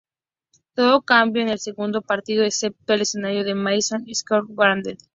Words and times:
Todo 0.73 1.03
cambió 1.03 1.43
en 1.43 1.49
el 1.49 1.59
segundo 1.59 2.01
partido, 2.01 2.43
excepto 2.43 2.93
el 2.93 3.01
escenario, 3.01 3.41
el 3.45 3.53
Madison 3.53 4.03
Square 4.11 4.47
Garden. 4.49 4.97